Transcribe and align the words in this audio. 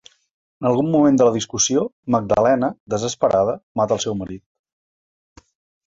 En 0.61 0.69
algun 0.69 0.87
moment 0.95 1.19
de 1.23 1.27
la 1.27 1.33
discussió, 1.35 1.83
Magdalena, 2.17 2.71
desesperada, 2.97 3.57
mata 3.83 3.99
al 4.01 4.05
seu 4.09 4.21
marit. 4.25 4.47